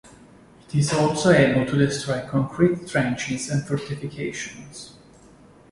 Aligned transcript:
It 0.67 0.73
is 0.73 0.93
also 0.93 1.29
able 1.31 1.63
to 1.67 1.77
destroy 1.77 2.25
concrete 2.27 2.87
trenches 2.87 3.51
and 3.51 3.67
fortifications. 3.67 4.95